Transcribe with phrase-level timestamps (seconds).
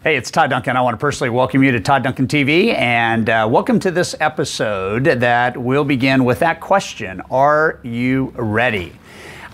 [0.00, 0.76] Hey, it's Todd Duncan.
[0.76, 4.14] I want to personally welcome you to Todd Duncan TV and uh, welcome to this
[4.20, 8.92] episode that will begin with that question Are you ready?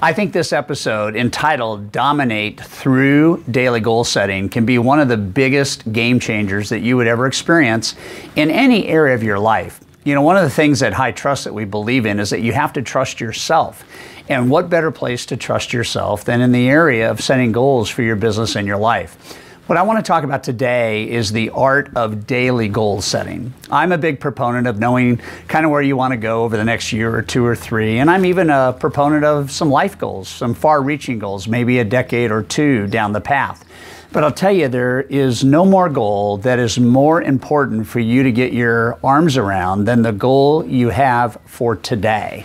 [0.03, 5.17] I think this episode, entitled Dominate Through Daily Goal Setting, can be one of the
[5.17, 7.95] biggest game changers that you would ever experience
[8.37, 9.81] in any area of your life.
[10.05, 12.42] You know, one of the things at High Trust that we believe in is that
[12.42, 13.83] you have to trust yourself.
[14.29, 18.03] And what better place to trust yourself than in the area of setting goals for
[18.03, 19.41] your business and your life?
[19.67, 23.55] What I want to talk about today is the art of daily goal setting.
[23.71, 26.65] I'm a big proponent of knowing kind of where you want to go over the
[26.65, 30.29] next year or two or three, and I'm even a proponent of some life goals,
[30.29, 33.65] some far reaching goals, maybe a decade or two down the path.
[34.12, 38.23] But I'll tell you, there is no more goal that is more important for you
[38.23, 42.45] to get your arms around than the goal you have for today.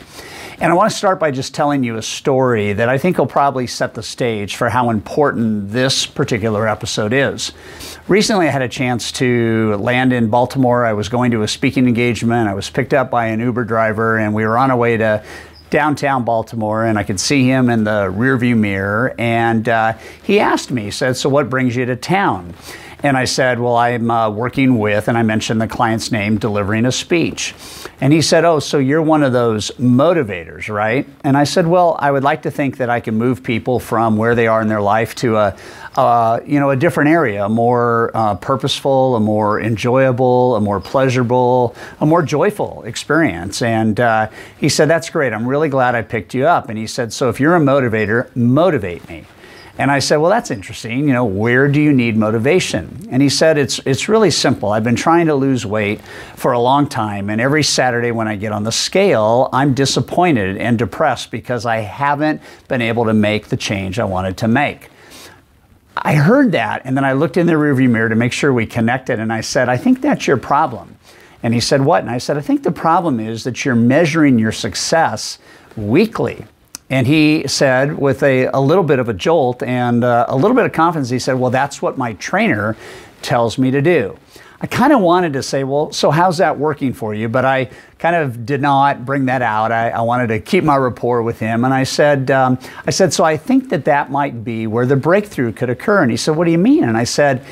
[0.61, 3.27] And I want to start by just telling you a story that I think will
[3.27, 7.53] probably set the stage for how important this particular episode is.
[8.09, 10.85] Recently, I had a chance to land in Baltimore.
[10.85, 12.49] I was going to a speaking engagement.
[12.49, 15.23] I was picked up by an Uber driver, and we were on our way to
[15.69, 19.15] downtown Baltimore, and I could see him in the rearview mirror.
[19.17, 19.93] And uh,
[20.23, 22.53] he asked me, he said, So, what brings you to town?
[23.01, 26.85] And I said, Well, I'm uh, working with, and I mentioned the client's name, delivering
[26.85, 27.55] a speech.
[28.01, 31.07] And he said, Oh, so you're one of those motivators, right?
[31.23, 34.17] And I said, Well, I would like to think that I can move people from
[34.17, 35.57] where they are in their life to a,
[35.95, 40.81] uh, you know, a different area, a more uh, purposeful, a more enjoyable, a more
[40.81, 43.61] pleasurable, a more joyful experience.
[43.61, 45.31] And uh, he said, That's great.
[45.31, 46.67] I'm really glad I picked you up.
[46.67, 49.25] And he said, So if you're a motivator, motivate me.
[49.79, 51.07] And I said, Well, that's interesting.
[51.07, 53.07] You know, where do you need motivation?
[53.09, 54.73] And he said, It's, it's really simple.
[54.73, 56.01] I've been trying to lose weight
[56.35, 57.29] for a long time.
[57.29, 61.77] And every Saturday when I get on the scale, I'm disappointed and depressed because I
[61.77, 64.89] haven't been able to make the change I wanted to make.
[65.95, 68.65] I heard that, and then I looked in the rearview mirror to make sure we
[68.65, 70.97] connected, and I said, I think that's your problem.
[71.41, 72.01] And he said, What?
[72.01, 75.39] And I said, I think the problem is that you're measuring your success
[75.77, 76.45] weekly.
[76.89, 80.55] And he said, with a, a little bit of a jolt and uh, a little
[80.55, 82.75] bit of confidence, he said, Well, that's what my trainer
[83.21, 84.17] tells me to do.
[84.61, 87.29] I kind of wanted to say, Well, so how's that working for you?
[87.29, 89.71] But I kind of did not bring that out.
[89.71, 91.63] I, I wanted to keep my rapport with him.
[91.63, 94.95] And I said, um, I said, So I think that that might be where the
[94.95, 96.01] breakthrough could occur.
[96.01, 96.83] And he said, What do you mean?
[96.83, 97.45] And I said,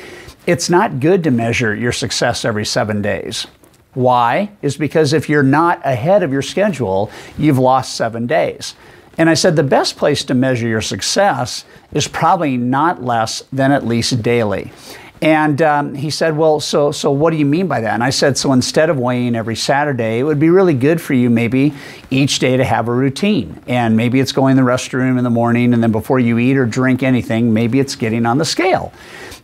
[0.46, 3.46] It's not good to measure your success every seven days.
[3.94, 4.50] Why?
[4.62, 8.74] Is because if you're not ahead of your schedule, you've lost seven days.
[9.18, 13.72] And I said the best place to measure your success is probably not less than
[13.72, 14.70] at least daily.
[15.20, 17.94] And um, he said, Well, so, so what do you mean by that?
[17.94, 21.14] And I said, So instead of weighing every Saturday, it would be really good for
[21.14, 21.74] you maybe
[22.10, 23.60] each day to have a routine.
[23.66, 26.56] And maybe it's going to the restroom in the morning, and then before you eat
[26.56, 28.92] or drink anything, maybe it's getting on the scale.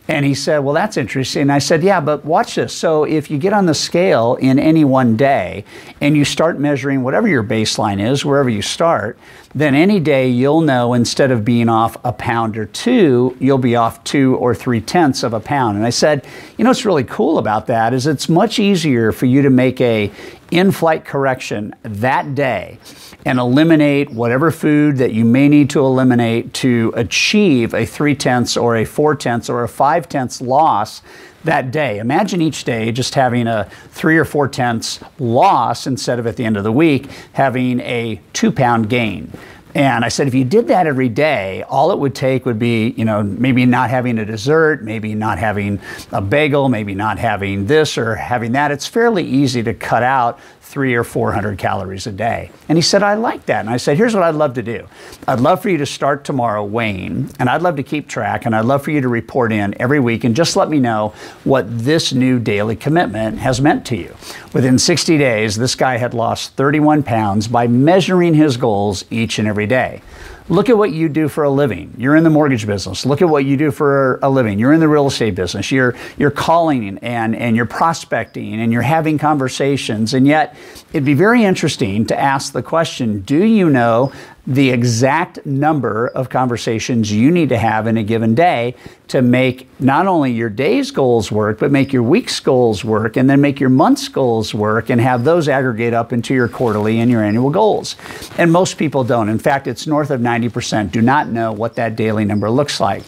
[0.06, 1.42] And he said, Well, that's interesting.
[1.42, 2.72] And I said, Yeah, but watch this.
[2.72, 5.64] So if you get on the scale in any one day
[6.00, 9.18] and you start measuring whatever your baseline is, wherever you start,
[9.54, 13.76] then any day you'll know instead of being off a pound or two, you'll be
[13.76, 15.76] off two or three tenths of a pound.
[15.76, 16.26] And I said,
[16.59, 19.81] You know what's really cool about that is it's much easier for you to make
[19.81, 20.10] a
[20.50, 22.78] in flight correction that day
[23.25, 28.56] and eliminate whatever food that you may need to eliminate to achieve a three tenths
[28.56, 31.00] or a four tenths or a five tenths loss
[31.44, 31.99] that day.
[31.99, 36.44] Imagine each day just having a three or four tenths loss instead of at the
[36.44, 39.31] end of the week having a two pound gain.
[39.74, 42.90] And I said, if you did that every day, all it would take would be,
[42.96, 45.80] you know, maybe not having a dessert, maybe not having
[46.12, 48.70] a bagel, maybe not having this or having that.
[48.70, 50.38] It's fairly easy to cut out
[50.74, 52.50] three or 400 calories a day.
[52.68, 53.60] And he said, I like that.
[53.60, 54.88] And I said, here's what I'd love to do.
[55.28, 58.56] I'd love for you to start tomorrow weighing, and I'd love to keep track, and
[58.56, 61.66] I'd love for you to report in every week and just let me know what
[61.78, 64.16] this new daily commitment has meant to you.
[64.53, 69.47] Within 60 days, this guy had lost 31 pounds by measuring his goals each and
[69.47, 70.03] every day.
[70.51, 71.95] Look at what you do for a living.
[71.97, 73.07] You're in the mortgage business.
[73.07, 74.59] Look at what you do for a living.
[74.59, 75.72] You're in the real estate business.
[75.72, 80.13] You're you're calling and and you're prospecting and you're having conversations.
[80.13, 80.55] And yet,
[80.93, 84.13] it'd be very interesting to ask the question, do you know
[84.46, 88.74] the exact number of conversations you need to have in a given day
[89.08, 93.28] to make not only your day's goals work, but make your week's goals work, and
[93.28, 97.10] then make your month's goals work, and have those aggregate up into your quarterly and
[97.10, 97.96] your annual goals.
[98.38, 99.28] And most people don't.
[99.28, 103.02] In fact, it's north of 90% do not know what that daily number looks like.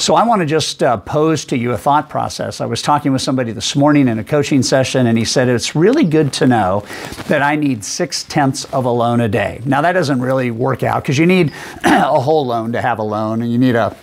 [0.00, 2.62] So I want to just uh, pose to you a thought process.
[2.62, 5.76] I was talking with somebody this morning in a coaching session, and he said it's
[5.76, 6.86] really good to know
[7.28, 9.60] that I need six tenths of a loan a day.
[9.66, 11.52] Now that doesn't really work out because you need
[11.84, 13.94] a whole loan to have a loan, and you need a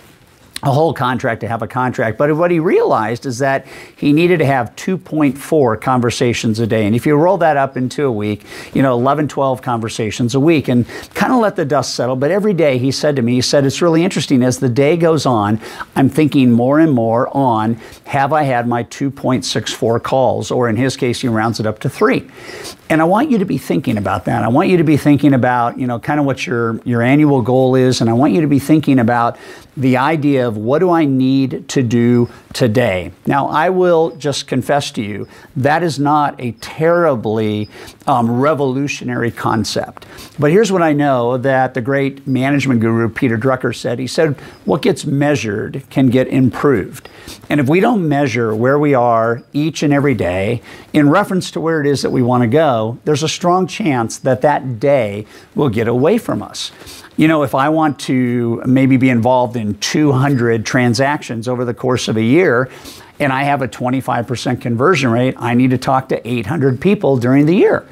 [0.62, 2.18] a whole contract to have a contract.
[2.18, 3.66] But what he realized is that
[3.96, 6.84] he needed to have 2.4 conversations a day.
[6.84, 8.44] And if you roll that up into a week,
[8.74, 12.16] you know, 11, 12 conversations a week and kind of let the dust settle.
[12.16, 14.42] But every day he said to me, he said, it's really interesting.
[14.42, 15.60] As the day goes on,
[15.94, 17.74] I'm thinking more and more on
[18.06, 20.50] have I had my 2.64 calls?
[20.50, 22.28] Or in his case, he rounds it up to three.
[22.90, 24.42] And I want you to be thinking about that.
[24.42, 27.42] I want you to be thinking about, you know, kind of what your, your annual
[27.42, 28.00] goal is.
[28.00, 29.38] And I want you to be thinking about
[29.78, 33.12] the idea of what do I need to do today.
[33.26, 37.68] Now, I will just confess to you, that is not a terribly
[38.08, 40.04] um, revolutionary concept.
[40.36, 44.00] But here's what I know that the great management guru Peter Drucker said.
[44.00, 44.34] He said,
[44.64, 47.08] What gets measured can get improved.
[47.48, 50.60] And if we don't measure where we are each and every day
[50.92, 54.18] in reference to where it is that we want to go, there's a strong chance
[54.18, 55.24] that that day
[55.54, 56.72] will get away from us
[57.18, 62.06] you know, if I want to maybe be involved in 200 transactions over the course
[62.06, 62.70] of a year,
[63.18, 67.46] and I have a 25% conversion rate, I need to talk to 800 people during
[67.46, 67.84] the year.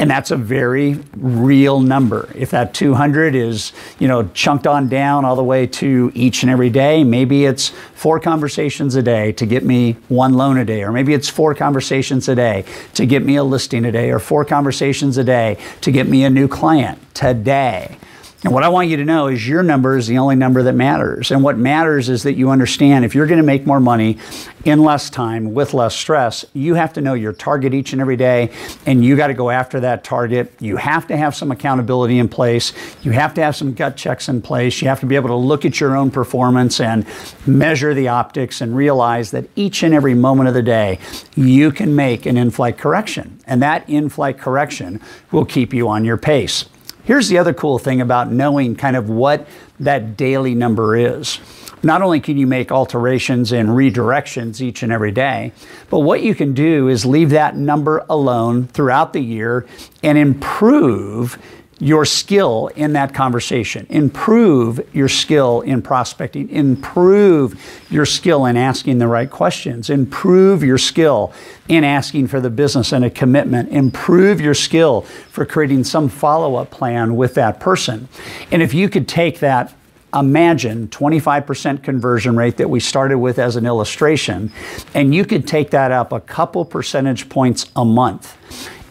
[0.00, 2.28] And that's a very real number.
[2.34, 6.50] If that 200 is, you know, chunked on down all the way to each and
[6.50, 10.82] every day, maybe it's four conversations a day to get me one loan a day,
[10.82, 12.64] or maybe it's four conversations a day
[12.94, 16.24] to get me a listing a day, or four conversations a day to get me
[16.24, 17.96] a new client today.
[18.44, 20.72] And what I want you to know is your number is the only number that
[20.72, 21.30] matters.
[21.30, 24.18] And what matters is that you understand if you're going to make more money
[24.64, 28.16] in less time with less stress, you have to know your target each and every
[28.16, 28.50] day
[28.84, 30.52] and you got to go after that target.
[30.58, 32.72] You have to have some accountability in place.
[33.02, 34.82] You have to have some gut checks in place.
[34.82, 37.06] You have to be able to look at your own performance and
[37.46, 40.98] measure the optics and realize that each and every moment of the day
[41.36, 43.38] you can make an in-flight correction.
[43.46, 45.00] And that in-flight correction
[45.30, 46.64] will keep you on your pace.
[47.04, 49.48] Here's the other cool thing about knowing kind of what
[49.80, 51.40] that daily number is.
[51.82, 55.52] Not only can you make alterations and redirections each and every day,
[55.90, 59.66] but what you can do is leave that number alone throughout the year
[60.04, 61.42] and improve
[61.82, 68.98] your skill in that conversation, improve your skill in prospecting, improve your skill in asking
[68.98, 71.32] the right questions, improve your skill
[71.66, 76.54] in asking for the business and a commitment, improve your skill for creating some follow
[76.54, 78.08] up plan with that person.
[78.52, 79.74] And if you could take that
[80.14, 84.52] imagine 25% conversion rate that we started with as an illustration,
[84.94, 88.36] and you could take that up a couple percentage points a month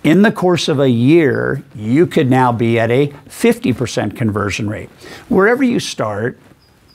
[0.03, 4.89] in the course of a year, you could now be at a 50% conversion rate.
[5.29, 6.39] Wherever you start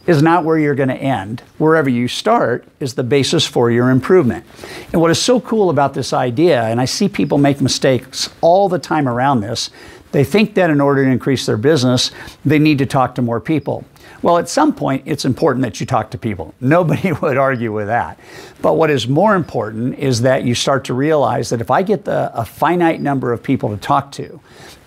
[0.06, 1.42] is not where you're going to end.
[1.58, 4.44] Wherever you start is the basis for your improvement.
[4.92, 8.68] And what is so cool about this idea, and I see people make mistakes all
[8.68, 9.70] the time around this,
[10.12, 12.10] they think that in order to increase their business,
[12.44, 13.84] they need to talk to more people.
[14.22, 16.54] Well, at some point, it's important that you talk to people.
[16.60, 18.18] Nobody would argue with that.
[18.62, 22.04] But what is more important is that you start to realize that if I get
[22.04, 24.40] the, a finite number of people to talk to,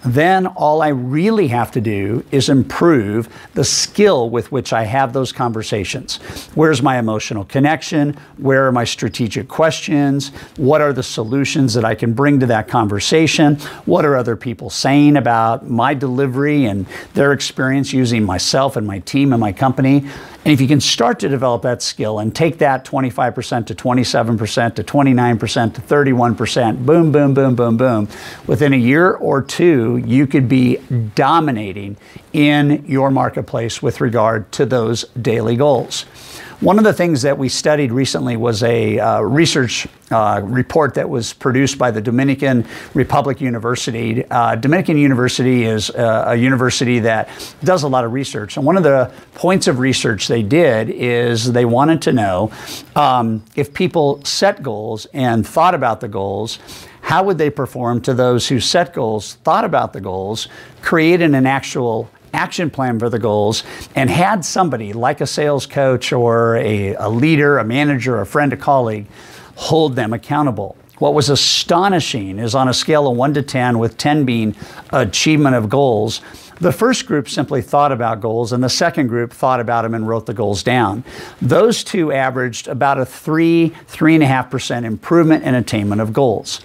[0.04, 5.12] then all I really have to do is improve the skill with which I have
[5.12, 6.18] those conversations.
[6.56, 8.18] Where's my emotional connection?
[8.38, 10.30] Where are my strategic questions?
[10.56, 13.56] What are the solutions that I can bring to that conversation?
[13.86, 19.00] What are other people saying about my delivery and their experience using myself and my
[19.10, 19.98] team and my company?
[20.46, 24.76] And if you can start to develop that skill and take that 25% to 27%
[24.76, 28.08] to 29% to 31%, boom, boom, boom, boom, boom,
[28.48, 30.78] within a year or two, you could be
[31.16, 31.98] dominating
[32.32, 36.06] in your marketplace with regard to those daily goals.
[36.62, 41.10] One of the things that we studied recently was a uh, research uh, report that
[41.10, 44.26] was produced by the Dominican Republic University.
[44.30, 47.30] Uh, Dominican University is uh, a university that
[47.64, 48.58] does a lot of research.
[48.58, 52.52] And one of the points of research they did is they wanted to know
[52.94, 56.60] um, if people set goals and thought about the goals,
[57.00, 60.50] how would they perform to those who set goals, thought about the goals,
[60.82, 63.64] created an actual action plan for the goals,
[63.96, 68.54] and had somebody like a sales coach or a, a leader, a manager, a friend,
[68.54, 69.08] a colleague
[69.60, 70.78] hold them accountable.
[71.00, 74.56] What was astonishing is on a scale of 1 to 10, with 10 being
[74.92, 76.22] achievement of goals,
[76.60, 80.08] the first group simply thought about goals, and the second group thought about them and
[80.08, 81.04] wrote the goals down.
[81.42, 86.14] Those two averaged about a three, three and a half percent improvement in attainment of
[86.14, 86.62] goals.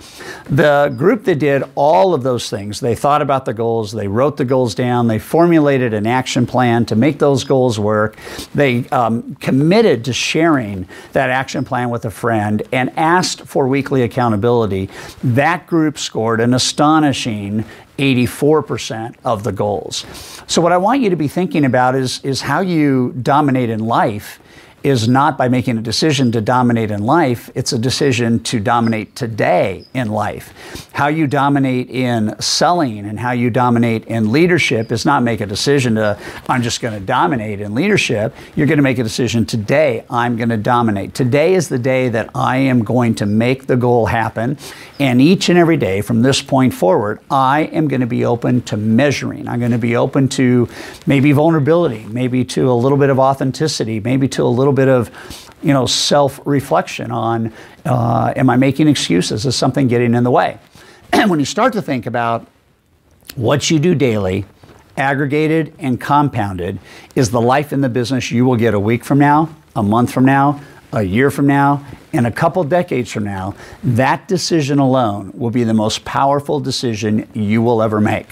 [0.47, 4.37] The group that did all of those things, they thought about the goals, they wrote
[4.37, 8.17] the goals down, they formulated an action plan to make those goals work,
[8.55, 14.03] they um, committed to sharing that action plan with a friend, and asked for weekly
[14.03, 14.89] accountability.
[15.23, 17.65] That group scored an astonishing
[17.99, 20.05] 84% of the goals.
[20.47, 23.81] So, what I want you to be thinking about is, is how you dominate in
[23.81, 24.41] life
[24.85, 29.17] is not by making a decision to dominate in life, it's a decision to dominate
[29.17, 30.91] today in life.
[30.93, 35.47] How you dominate in selling and how you dominate in leadership is not make a
[35.47, 36.19] decision to,
[36.50, 38.35] I'm just going to dominate in leadership.
[38.55, 41.14] You're going to make a decision today, I'm going to dominate.
[41.14, 44.59] Today is the day that I am going to make the goal happen.
[45.00, 48.61] And each and every day from this point forward, I am going to be open
[48.62, 49.49] to measuring.
[49.49, 50.69] I'm going to be open to
[51.07, 55.11] maybe vulnerability, maybe to a little bit of authenticity, maybe to a little bit of
[55.62, 57.52] you know self-reflection on
[57.85, 59.47] uh, am i making excuses?
[59.47, 60.59] Is something getting in the way?
[61.12, 62.47] And when you start to think about
[63.37, 64.45] what you do daily
[64.97, 66.78] aggregated and compounded
[67.14, 70.12] is the life in the business you will get a week from now a month
[70.12, 70.61] from now
[70.95, 75.65] a year from now and a couple decades from now that decision alone will be
[75.65, 78.29] the most powerful decision you will ever make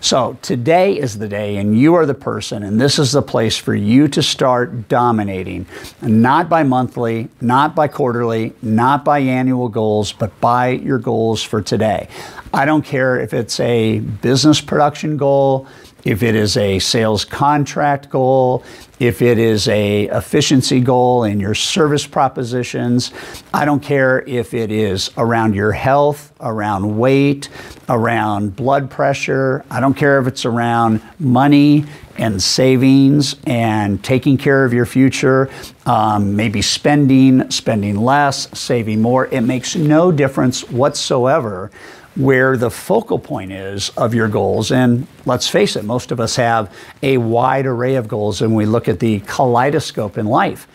[0.00, 3.56] so today is the day, and you are the person, and this is the place
[3.56, 5.66] for you to start dominating,
[6.02, 11.62] not by monthly, not by quarterly, not by annual goals, but by your goals for
[11.62, 12.08] today.
[12.52, 15.66] I don't care if it's a business production goal,
[16.04, 18.62] if it is a sales contract goal,
[18.98, 23.12] if it is a efficiency goal in your service propositions,
[23.52, 27.48] I don't care if it is around your health, around weight,
[27.88, 31.84] around blood pressure, I don't care if it's around money
[32.18, 35.50] and savings and taking care of your future,
[35.84, 39.26] um, maybe spending, spending less, saving more.
[39.26, 41.70] It makes no difference whatsoever
[42.16, 44.72] where the focal point is of your goals.
[44.72, 48.66] And let's face it, most of us have a wide array of goals, and we
[48.66, 50.66] look at the kaleidoscope in life.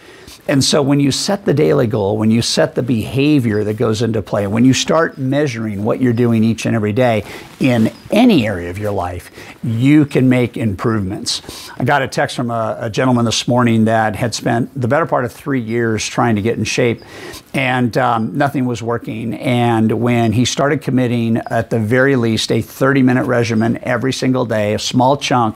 [0.48, 4.02] And so when you set the daily goal, when you set the behavior that goes
[4.02, 7.24] into play, when you start measuring what you're doing each and every day
[7.60, 9.32] in any area of your life,
[9.64, 11.42] you can make improvements.
[11.78, 15.06] I got a text from a, a gentleman this morning that had spent the better
[15.06, 17.04] part of three years trying to get in shape
[17.54, 19.36] and um, nothing was working.
[19.36, 24.46] And when he started committing, at the very least, a 30 minute regimen every single
[24.46, 25.56] day, a small chunk,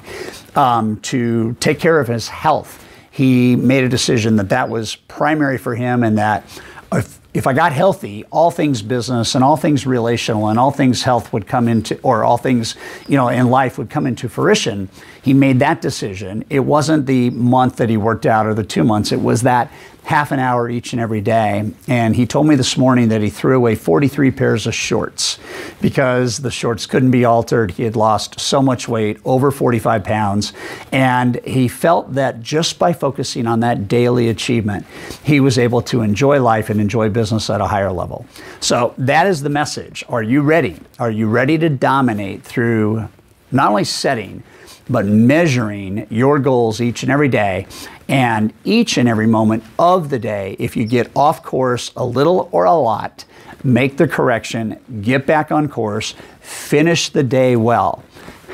[0.56, 2.85] um, to take care of his health
[3.16, 6.44] he made a decision that that was primary for him and that
[6.92, 11.04] if, if I got healthy, all things business and all things relational and all things
[11.04, 12.76] health would come into, or all things,
[13.08, 14.90] you know, in life would come into fruition.
[15.22, 16.44] He made that decision.
[16.50, 19.14] It wasn't the month that he worked out or the two months.
[19.14, 19.72] It was that
[20.06, 21.72] half an hour each and every day.
[21.88, 25.40] And he told me this morning that he threw away 43 pairs of shorts
[25.82, 27.72] because the shorts couldn't be altered.
[27.72, 30.54] He had lost so much weight, over 45 pounds.
[30.92, 34.86] And he felt that just by focusing on that daily achievement,
[35.24, 38.28] he was able to enjoy life and enjoy business at a higher level.
[38.60, 40.04] So that is the message.
[40.08, 40.78] Are you ready?
[41.00, 43.10] Are you ready to dominate through
[43.52, 44.44] not only setting,
[44.88, 47.66] but measuring your goals each and every day
[48.08, 50.56] and each and every moment of the day.
[50.60, 53.26] If you get off course a little or a lot,
[53.64, 58.04] make the correction, get back on course, finish the day well.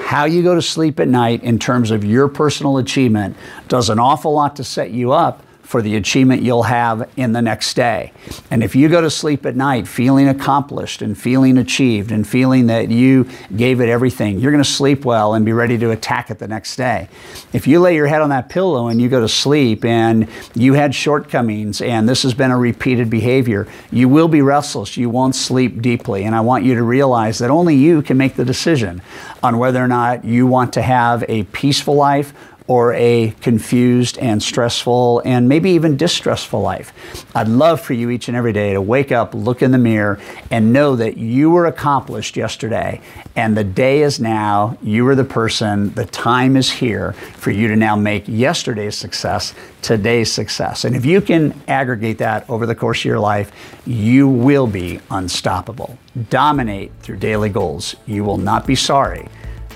[0.06, 4.00] How you go to sleep at night in terms of your personal achievement does an
[4.00, 8.12] awful lot to set you up for the achievement you'll have in the next day.
[8.52, 12.68] And if you go to sleep at night feeling accomplished and feeling achieved and feeling
[12.68, 16.30] that you gave it everything, you're going to sleep well and be ready to attack
[16.30, 17.08] it the next day.
[17.54, 20.74] If you lay your head on that pillow and you go to sleep and you
[20.74, 24.98] had shortcomings and this has been a repeated behavior, you will be restless.
[24.98, 26.26] You won't sleep deeply.
[26.26, 29.02] And I want you to realize that only you can make the decision
[29.42, 32.34] on whether or not you want to have a peaceful life
[32.72, 36.94] or a confused and stressful and maybe even distressful life.
[37.36, 40.22] I'd love for you each and every day to wake up, look in the mirror,
[40.52, 43.02] and know that you were accomplished yesterday
[43.36, 44.78] and the day is now.
[44.82, 49.54] You are the person, the time is here for you to now make yesterday's success
[49.82, 50.86] today's success.
[50.86, 53.52] And if you can aggregate that over the course of your life,
[53.86, 55.98] you will be unstoppable.
[56.30, 57.98] Dominate through daily goals.
[58.06, 59.28] You will not be sorry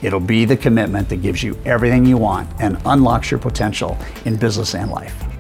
[0.02, 4.38] It'll be the commitment that gives you everything you want and unlocks your potential in
[4.38, 5.35] business and life.